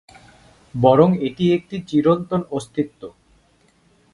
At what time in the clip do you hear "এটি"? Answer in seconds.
1.27-1.45